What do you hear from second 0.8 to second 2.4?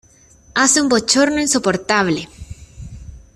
un bochorno insoportable.